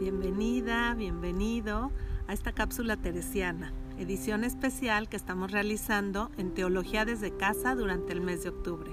[0.00, 1.92] Bienvenida, bienvenido
[2.26, 8.22] a esta cápsula teresiana, edición especial que estamos realizando en Teología desde casa durante el
[8.22, 8.90] mes de octubre.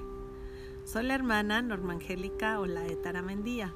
[0.84, 3.72] Soy la hermana Norma Angélica Olaeta Mendía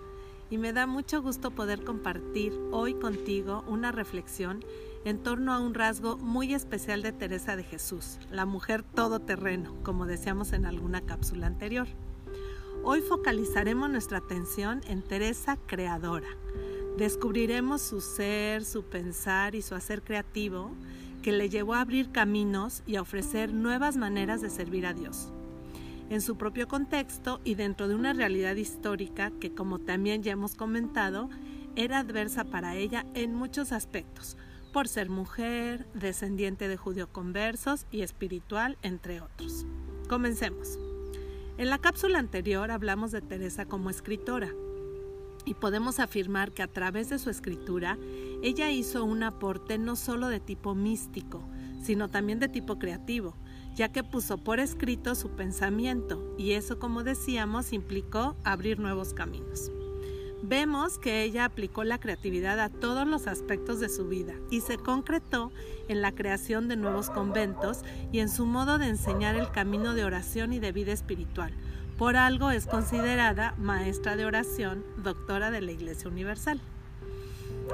[0.50, 4.62] y me da mucho gusto poder compartir hoy contigo una reflexión
[5.06, 10.04] en torno a un rasgo muy especial de Teresa de Jesús, la mujer todoterreno, como
[10.04, 11.88] decíamos en alguna cápsula anterior.
[12.88, 16.28] Hoy focalizaremos nuestra atención en Teresa creadora.
[16.96, 20.70] Descubriremos su ser, su pensar y su hacer creativo
[21.20, 25.32] que le llevó a abrir caminos y a ofrecer nuevas maneras de servir a Dios.
[26.10, 30.54] En su propio contexto y dentro de una realidad histórica que, como también ya hemos
[30.54, 31.28] comentado,
[31.74, 34.36] era adversa para ella en muchos aspectos,
[34.72, 39.66] por ser mujer, descendiente de judío conversos y espiritual, entre otros.
[40.08, 40.78] Comencemos.
[41.58, 44.52] En la cápsula anterior hablamos de Teresa como escritora
[45.46, 47.96] y podemos afirmar que a través de su escritura
[48.42, 51.42] ella hizo un aporte no solo de tipo místico,
[51.82, 53.34] sino también de tipo creativo,
[53.74, 59.70] ya que puso por escrito su pensamiento y eso, como decíamos, implicó abrir nuevos caminos.
[60.48, 64.78] Vemos que ella aplicó la creatividad a todos los aspectos de su vida y se
[64.78, 65.50] concretó
[65.88, 67.80] en la creación de nuevos conventos
[68.12, 71.52] y en su modo de enseñar el camino de oración y de vida espiritual.
[71.98, 76.60] Por algo es considerada maestra de oración, doctora de la Iglesia Universal.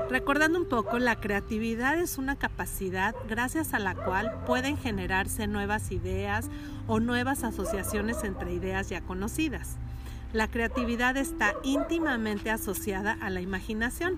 [0.09, 5.93] Recordando un poco, la creatividad es una capacidad gracias a la cual pueden generarse nuevas
[5.93, 6.49] ideas
[6.87, 9.77] o nuevas asociaciones entre ideas ya conocidas.
[10.33, 14.17] La creatividad está íntimamente asociada a la imaginación,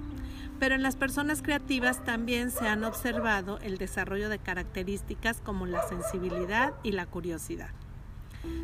[0.60, 5.82] pero en las personas creativas también se han observado el desarrollo de características como la
[5.88, 7.70] sensibilidad y la curiosidad.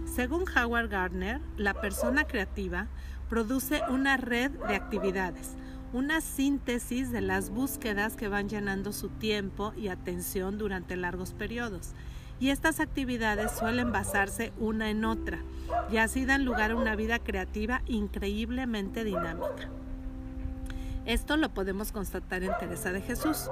[0.06, 2.86] Según Howard Gardner, la persona creativa
[3.28, 5.56] produce una red de actividades,
[5.92, 11.94] una síntesis de las búsquedas que van llenando su tiempo y atención durante largos periodos
[12.40, 15.39] y estas actividades suelen basarse una en otra
[15.92, 19.68] y así dan lugar a una vida creativa increíblemente dinámica.
[21.05, 23.51] Esto lo podemos constatar en Teresa de Jesús.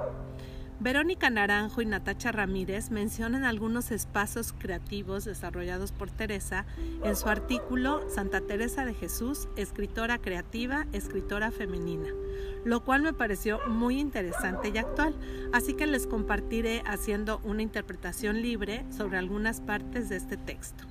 [0.81, 6.65] Verónica Naranjo y Natacha Ramírez mencionan algunos espacios creativos desarrollados por Teresa
[7.03, 12.07] en su artículo Santa Teresa de Jesús, escritora creativa, escritora femenina,
[12.63, 15.15] lo cual me pareció muy interesante y actual,
[15.51, 20.85] así que les compartiré haciendo una interpretación libre sobre algunas partes de este texto.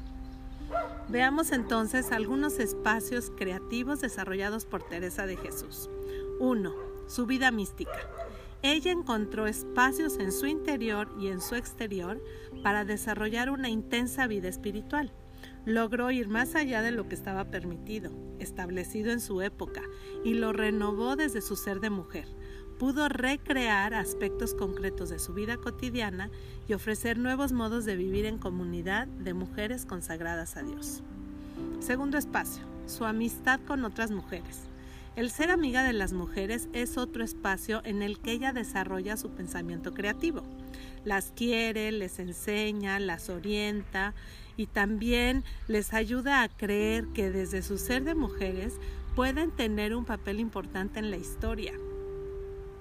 [1.09, 5.89] Veamos entonces algunos espacios creativos desarrollados por Teresa de Jesús.
[6.41, 6.75] 1.
[7.07, 7.99] Su vida mística.
[8.63, 12.23] Ella encontró espacios en su interior y en su exterior
[12.63, 15.13] para desarrollar una intensa vida espiritual.
[15.65, 18.11] Logró ir más allá de lo que estaba permitido,
[18.41, 19.83] establecido en su época,
[20.25, 22.27] y lo renovó desde su ser de mujer.
[22.79, 26.31] Pudo recrear aspectos concretos de su vida cotidiana
[26.69, 31.03] y ofrecer nuevos modos de vivir en comunidad de mujeres consagradas a Dios.
[31.81, 34.68] Segundo espacio, su amistad con otras mujeres.
[35.19, 39.31] El ser amiga de las mujeres es otro espacio en el que ella desarrolla su
[39.31, 40.45] pensamiento creativo.
[41.05, 44.15] Las quiere, les enseña, las orienta
[44.57, 48.75] y también les ayuda a creer que desde su ser de mujeres
[49.17, 51.73] pueden tener un papel importante en la historia.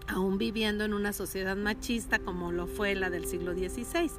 [0.08, 4.12] Aún viviendo en una sociedad machista como lo fue la del siglo XVI,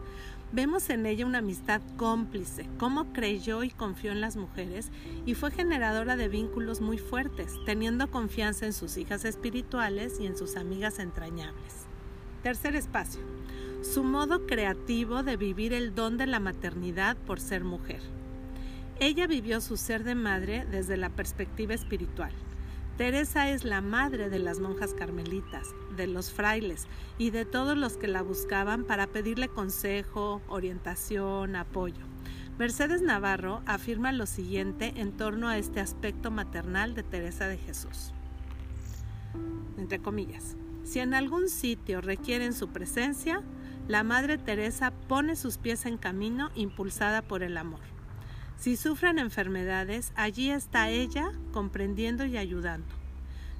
[0.50, 4.90] Vemos en ella una amistad cómplice, cómo creyó y confió en las mujeres
[5.26, 10.38] y fue generadora de vínculos muy fuertes, teniendo confianza en sus hijas espirituales y en
[10.38, 11.86] sus amigas entrañables.
[12.42, 13.20] Tercer espacio,
[13.82, 18.00] su modo creativo de vivir el don de la maternidad por ser mujer.
[19.00, 22.32] Ella vivió su ser de madre desde la perspectiva espiritual.
[22.96, 26.86] Teresa es la madre de las monjas carmelitas, de los frailes
[27.18, 32.06] y de todos los que la buscaban para pedirle consejo, orientación, apoyo.
[32.58, 38.14] Mercedes Navarro afirma lo siguiente en torno a este aspecto maternal de Teresa de Jesús.
[39.76, 43.42] Entre comillas, si en algún sitio requieren su presencia,
[43.86, 47.80] la Madre Teresa pone sus pies en camino impulsada por el amor.
[48.56, 52.97] Si sufren enfermedades, allí está ella comprendiendo y ayudando.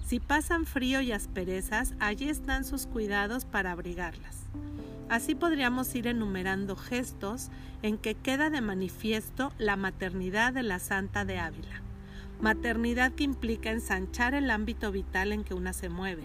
[0.08, 4.38] Si pasan frío y asperezas, allí están sus cuidados para abrigarlas.
[5.10, 7.50] Así podríamos ir enumerando gestos
[7.82, 11.82] en que queda de manifiesto la maternidad de la Santa de Ávila.
[12.40, 16.22] Maternidad que implica ensanchar el ámbito vital en que una se mueve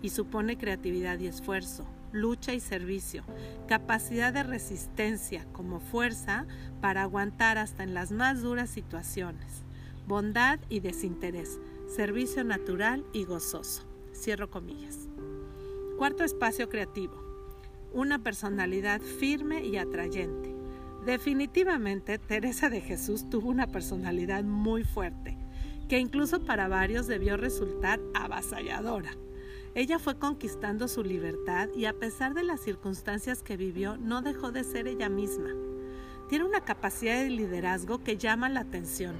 [0.00, 3.24] y supone creatividad y esfuerzo, lucha y servicio,
[3.66, 6.46] capacidad de resistencia como fuerza
[6.80, 9.64] para aguantar hasta en las más duras situaciones,
[10.06, 11.58] bondad y desinterés,
[11.94, 13.84] servicio natural y gozoso.
[14.12, 15.08] Cierro comillas.
[15.96, 17.14] Cuarto espacio creativo.
[17.92, 20.52] Una personalidad firme y atrayente.
[21.06, 25.38] Definitivamente, Teresa de Jesús tuvo una personalidad muy fuerte,
[25.88, 29.12] que incluso para varios debió resultar avasalladora.
[29.76, 34.50] Ella fue conquistando su libertad y a pesar de las circunstancias que vivió, no dejó
[34.50, 35.50] de ser ella misma.
[36.28, 39.14] Tiene una capacidad de liderazgo que llama la atención,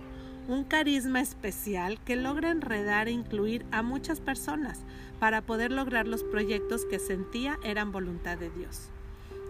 [0.46, 4.80] un carisma especial que logra enredar e incluir a muchas personas
[5.18, 8.90] para poder lograr los proyectos que sentía eran voluntad de Dios.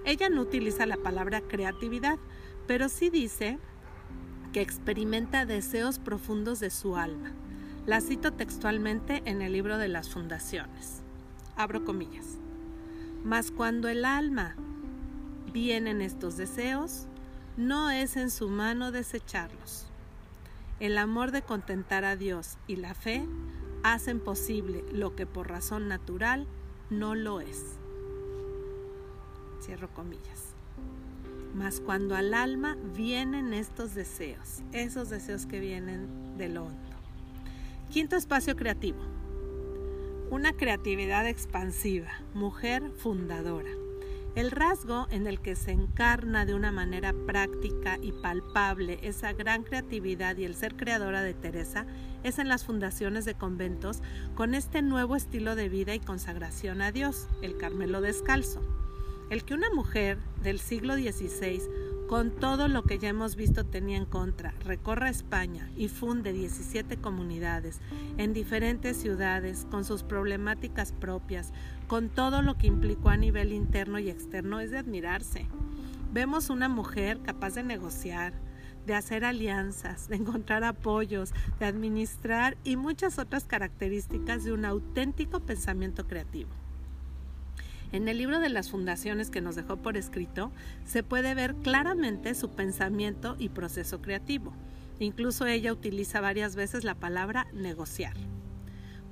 [0.05, 2.19] Ella no utiliza la palabra creatividad,
[2.67, 3.58] pero sí dice
[4.52, 7.32] que experimenta deseos profundos de su alma.
[7.87, 11.02] La cito textualmente en el libro de las fundaciones.
[11.56, 12.38] Abro comillas.
[13.25, 14.55] Mas cuando el alma
[15.52, 17.06] vienen estos deseos,
[17.56, 19.87] no es en su mano desecharlos.
[20.81, 23.25] El amor de contentar a Dios y la fe
[23.85, 26.49] hacen posible lo que por razón natural
[26.91, 27.79] no lo es.
[29.62, 30.55] Cierro comillas.
[31.55, 36.97] Mas cuando al alma vienen estos deseos, esos deseos que vienen de lo hondo.
[37.91, 38.99] Quinto espacio creativo.
[40.31, 43.70] Una creatividad expansiva, mujer fundadora.
[44.34, 49.62] El rasgo en el que se encarna de una manera práctica y palpable esa gran
[49.62, 51.86] creatividad y el ser creadora de Teresa
[52.25, 54.02] es en las fundaciones de conventos
[54.34, 58.60] con este nuevo estilo de vida y consagración a Dios, el Carmelo Descalzo.
[59.31, 61.62] El que una mujer del siglo XVI,
[62.09, 66.99] con todo lo que ya hemos visto tenía en contra, recorra España y funde 17
[66.99, 67.81] comunidades
[68.19, 71.53] en diferentes ciudades con sus problemáticas propias,
[71.87, 75.47] con todo lo que implicó a nivel interno y externo, es de admirarse.
[76.12, 78.35] Vemos una mujer capaz de negociar,
[78.87, 85.41] de hacer alianzas, de encontrar apoyos, de administrar y muchas otras características de un auténtico
[85.41, 86.51] pensamiento creativo.
[87.94, 90.52] En el libro de las fundaciones que nos dejó por escrito,
[90.85, 94.52] se puede ver claramente su pensamiento y proceso creativo.
[94.99, 98.14] Incluso ella utiliza varias veces la palabra negociar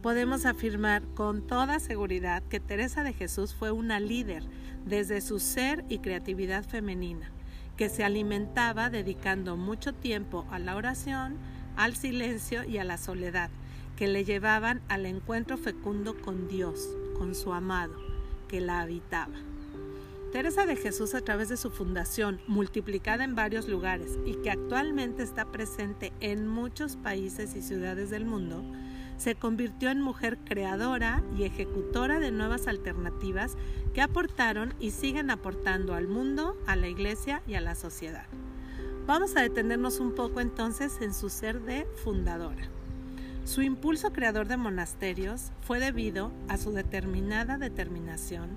[0.03, 4.43] podemos afirmar con toda seguridad que Teresa de Jesús fue una líder
[4.85, 7.31] desde su ser y creatividad femenina,
[7.77, 11.37] que se alimentaba dedicando mucho tiempo a la oración,
[11.77, 13.51] al silencio y a la soledad,
[13.97, 17.95] que le llevaban al encuentro fecundo con Dios, con su amado,
[18.53, 19.33] que la habitaba.
[20.31, 25.23] Teresa de Jesús a través de su fundación, multiplicada en varios lugares y que actualmente
[25.23, 28.63] está presente en muchos países y ciudades del mundo,
[29.17, 33.57] se convirtió en mujer creadora y ejecutora de nuevas alternativas
[33.95, 38.27] que aportaron y siguen aportando al mundo, a la iglesia y a la sociedad.
[39.07, 42.69] Vamos a detenernos un poco entonces en su ser de fundadora.
[43.45, 48.51] Su impulso creador de monasterios fue debido a su determinada determinación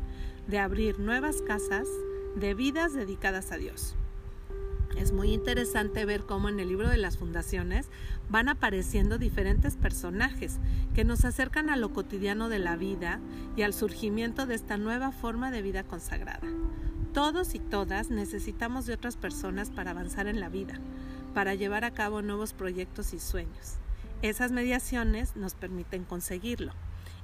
[0.48, 1.88] de abrir nuevas casas
[2.36, 3.96] de vidas dedicadas a Dios.
[4.96, 7.90] Es muy interesante ver cómo en el libro de las fundaciones
[8.30, 10.60] van apareciendo diferentes personajes
[10.94, 13.20] que nos acercan a lo cotidiano de la vida
[13.58, 16.48] y al surgimiento de esta nueva forma de vida consagrada.
[17.12, 20.80] Todos y todas necesitamos de otras personas para avanzar en la vida,
[21.34, 23.80] para llevar a cabo nuevos proyectos y sueños.
[24.22, 26.72] Esas mediaciones nos permiten conseguirlo.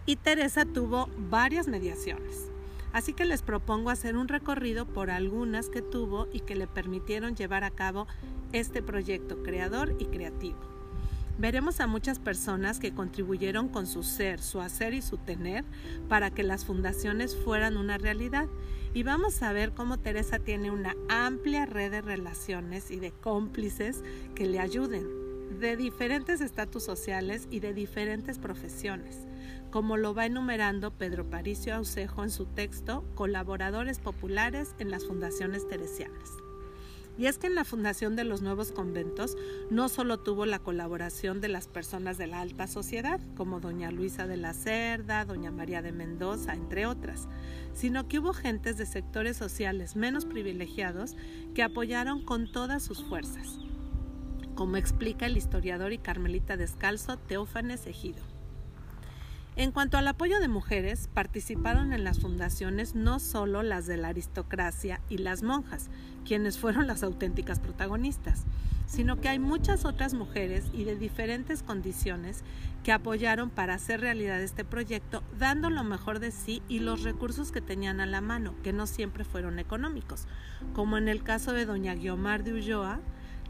[0.06, 2.52] Y Teresa tuvo varias mediaciones.
[2.94, 7.36] Así que les propongo hacer un recorrido por algunas que tuvo y que le permitieron
[7.36, 8.08] llevar a cabo
[8.52, 10.60] este proyecto creador y creativo.
[11.38, 15.64] Veremos a muchas personas que contribuyeron con su ser, su hacer y su tener
[16.10, 18.48] para que las fundaciones fueran una realidad.
[18.94, 24.04] Y vamos a ver cómo Teresa tiene una amplia red de relaciones y de cómplices
[24.36, 25.08] que le ayuden,
[25.60, 29.28] de diferentes estatus sociales y de diferentes profesiones
[29.72, 35.68] como lo va enumerando Pedro Paricio Ausejo en su texto Colaboradores Populares en las Fundaciones
[35.68, 36.30] Teresianas.
[37.18, 39.38] Y es que en la fundación de los nuevos conventos
[39.70, 44.28] no solo tuvo la colaboración de las personas de la alta sociedad, como doña Luisa
[44.28, 47.28] de la Cerda, doña María de Mendoza, entre otras,
[47.74, 51.16] sino que hubo gentes de sectores sociales menos privilegiados
[51.54, 53.60] que apoyaron con todas sus fuerzas,
[54.56, 58.22] como explica el historiador y carmelita descalzo Teófanes Ejido.
[59.58, 64.08] En cuanto al apoyo de mujeres, participaron en las fundaciones no solo las de la
[64.08, 65.90] aristocracia y las monjas,
[66.26, 68.46] quienes fueron las auténticas protagonistas,
[68.86, 72.44] sino que hay muchas otras mujeres y de diferentes condiciones
[72.84, 77.52] que apoyaron para hacer realidad este proyecto, dando lo mejor de sí y los recursos
[77.52, 80.28] que tenían a la mano, que no siempre fueron económicos,
[80.74, 83.02] como en el caso de doña Guiomar de Ulloa,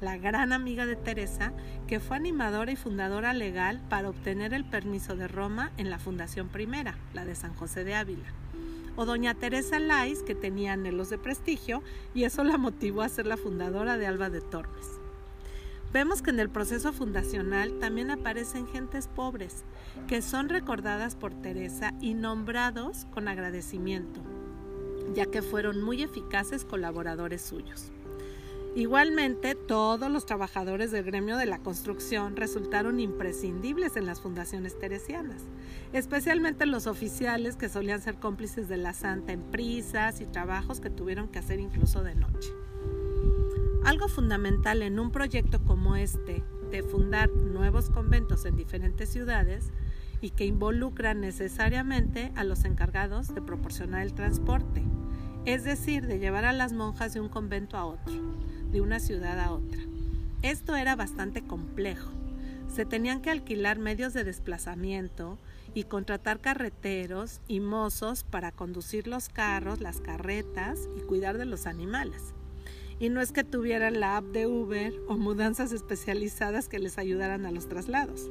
[0.02, 1.54] la gran amiga de Teresa,
[1.88, 6.50] que fue animadora y fundadora legal para obtener el permiso de Roma en la Fundación
[6.50, 8.34] Primera, la de San José de Ávila.
[8.96, 13.28] O doña Teresa Lais, que tenía anhelos de prestigio y eso la motivó a ser
[13.28, 14.88] la fundadora de Alba de Tormes.
[15.94, 19.64] Vemos que en el proceso fundacional también aparecen gentes pobres,
[20.08, 24.22] que son recordadas por Teresa y nombrados con agradecimiento,
[25.14, 27.92] ya que fueron muy eficaces colaboradores suyos.
[28.74, 35.44] Igualmente, todos los trabajadores del gremio de la construcción resultaron imprescindibles en las fundaciones teresianas,
[35.92, 40.90] especialmente los oficiales que solían ser cómplices de la santa en prisas y trabajos que
[40.90, 42.50] tuvieron que hacer incluso de noche.
[43.84, 49.74] Algo fundamental en un proyecto como este, de fundar nuevos conventos en diferentes ciudades,
[50.22, 54.84] y que involucran necesariamente a los encargados de proporcionar el transporte,
[55.46, 58.14] es decir, de llevar a las monjas de un convento a otro,
[58.72, 59.82] de una ciudad a otra.
[60.42, 62.10] Esto era bastante complejo.
[62.74, 65.38] Se tenían que alquilar medios de desplazamiento
[65.74, 71.68] y contratar carreteros y mozos para conducir los carros, las carretas y cuidar de los
[71.68, 72.34] animales.
[73.00, 77.46] Y no es que tuvieran la app de Uber o mudanzas especializadas que les ayudaran
[77.46, 78.30] a los traslados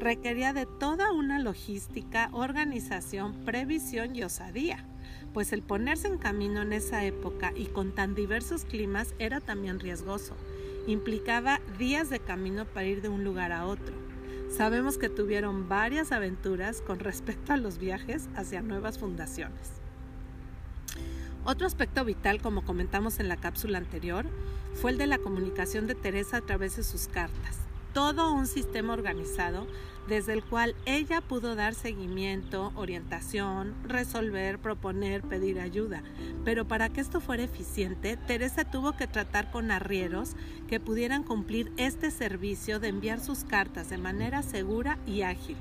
[0.00, 4.84] requería de toda una logística, organización, previsión y osadía,
[5.32, 9.80] pues el ponerse en camino en esa época y con tan diversos climas era también
[9.80, 10.36] riesgoso.
[10.86, 13.94] Implicaba días de camino para ir de un lugar a otro.
[14.50, 19.80] Sabemos que tuvieron varias aventuras con respecto a los viajes hacia nuevas fundaciones.
[21.44, 24.26] Otro aspecto vital, como comentamos en la cápsula anterior,
[24.74, 27.69] fue el de la comunicación de Teresa a través de sus cartas.
[27.92, 29.66] Todo un sistema organizado
[30.08, 36.02] desde el cual ella pudo dar seguimiento, orientación, resolver, proponer, pedir ayuda.
[36.44, 40.32] Pero para que esto fuera eficiente, Teresa tuvo que tratar con arrieros
[40.68, 45.56] que pudieran cumplir este servicio de enviar sus cartas de manera segura y ágil,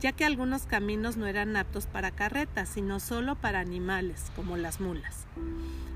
[0.00, 4.80] ya que algunos caminos no eran aptos para carretas, sino solo para animales, como las
[4.80, 5.26] mulas.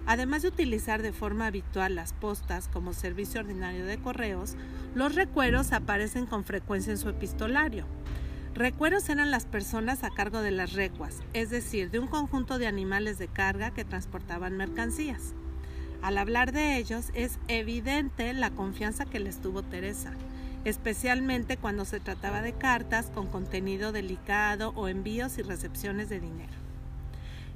[0.06, 4.56] Además de utilizar de forma habitual las postas como servicio ordinario de correos,
[4.94, 7.84] los recueros aparecen con frecuencia en su epistolario.
[8.54, 12.66] Recueros eran las personas a cargo de las recuas, es decir, de un conjunto de
[12.66, 15.34] animales de carga que transportaban mercancías.
[16.00, 20.12] Al hablar de ellos es evidente la confianza que les tuvo Teresa,
[20.64, 26.52] especialmente cuando se trataba de cartas con contenido delicado o envíos y recepciones de dinero.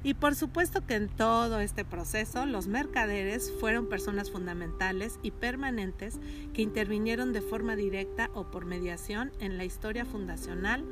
[0.03, 6.19] Y por supuesto que en todo este proceso los mercaderes fueron personas fundamentales y permanentes
[6.53, 10.83] que intervinieron de forma directa o por mediación en la historia fundacional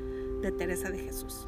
[0.42, 1.46] de Teresa de Jesús.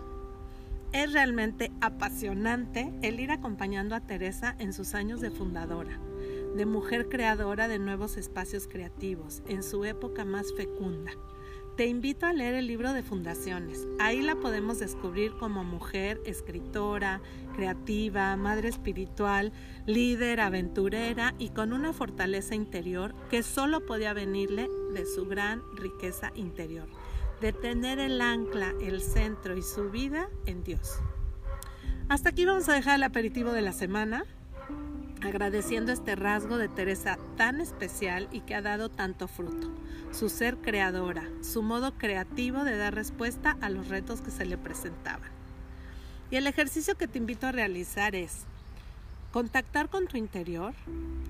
[0.91, 5.97] Es realmente apasionante el ir acompañando a Teresa en sus años de fundadora,
[6.55, 11.11] de mujer creadora de nuevos espacios creativos, en su época más fecunda
[11.75, 13.87] te invito a leer el libro de Fundaciones.
[13.99, 17.21] Ahí la podemos descubrir como mujer, escritora,
[17.55, 19.51] creativa, madre espiritual,
[19.87, 26.31] líder, aventurera y con una fortaleza interior que solo podía venirle de su gran riqueza
[26.35, 26.87] interior,
[27.41, 30.99] de tener el ancla, el centro y su vida en Dios.
[32.07, 34.25] Hasta aquí vamos a dejar el aperitivo de la semana
[35.23, 39.69] agradeciendo este rasgo de Teresa tan especial y que ha dado tanto fruto,
[40.11, 44.57] su ser creadora, su modo creativo de dar respuesta a los retos que se le
[44.57, 45.31] presentaban.
[46.29, 48.41] Y el ejercicio que te invito a realizar es
[49.31, 50.73] contactar con tu interior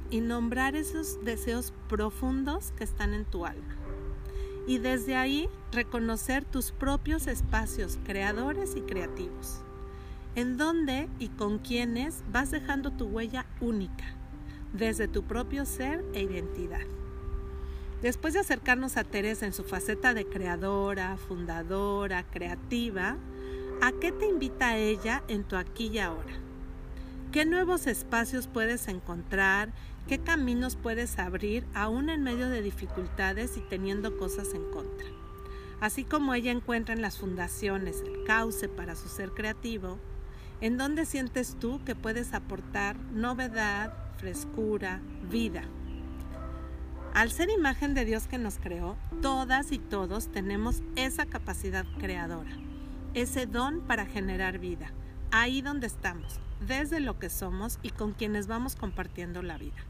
[0.09, 3.75] y nombrar esos deseos profundos que están en tu alma.
[4.65, 9.63] Y desde ahí reconocer tus propios espacios creadores y creativos
[10.35, 14.05] en dónde y con quiénes vas dejando tu huella única,
[14.73, 16.85] desde tu propio ser e identidad.
[18.01, 23.15] Después de acercarnos a Teresa en su faceta de creadora, fundadora, creativa,
[23.81, 26.33] ¿a qué te invita ella en tu aquí y ahora?
[27.31, 29.71] ¿Qué nuevos espacios puedes encontrar?
[30.07, 35.07] ¿Qué caminos puedes abrir aún en medio de dificultades y teniendo cosas en contra?
[35.79, 39.97] Así como ella encuentra en las fundaciones el cauce para su ser creativo,
[40.63, 45.63] ¿En dónde sientes tú que puedes aportar novedad, frescura, vida?
[47.13, 52.51] Al ser imagen de Dios que nos creó, todas y todos tenemos esa capacidad creadora,
[53.13, 54.93] ese don para generar vida,
[55.31, 59.83] ahí donde estamos, desde lo que somos y con quienes vamos compartiendo la vida.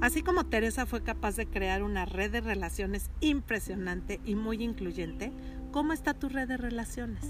[0.00, 5.32] Así como Teresa fue capaz de crear una red de relaciones impresionante y muy incluyente,
[5.70, 7.24] ¿cómo está tu red de relaciones?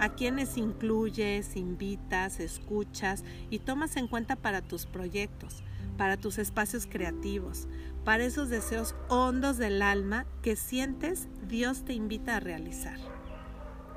[0.00, 5.62] A quienes incluyes, invitas, escuchas y tomas en cuenta para tus proyectos,
[5.96, 7.68] para tus espacios creativos,
[8.04, 12.98] para esos deseos hondos del alma que sientes Dios te invita a realizar.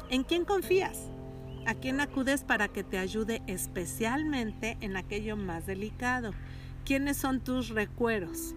[0.10, 1.10] ¿En quién confías?
[1.66, 6.32] ¿A quién acudes para que te ayude especialmente en aquello más delicado?
[6.86, 8.56] ¿Quiénes son tus recueros?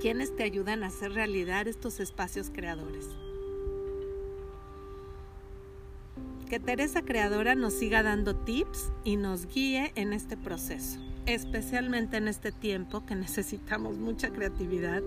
[0.00, 3.08] ¿Quiénes te ayudan a hacer realidad estos espacios creadores?
[6.48, 12.28] Que Teresa Creadora nos siga dando tips y nos guíe en este proceso, especialmente en
[12.28, 15.02] este tiempo que necesitamos mucha creatividad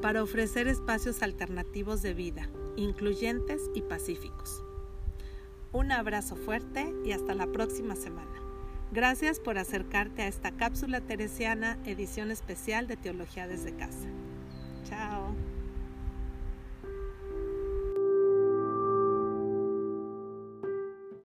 [0.00, 4.62] para ofrecer espacios alternativos de vida, incluyentes y pacíficos.
[5.72, 8.30] Un abrazo fuerte y hasta la próxima semana.
[8.92, 14.06] Gracias por acercarte a esta cápsula teresiana edición especial de Teología desde casa.
[14.88, 15.34] Chao.